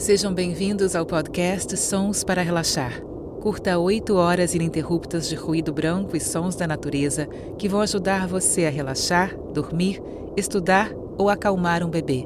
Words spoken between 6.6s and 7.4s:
natureza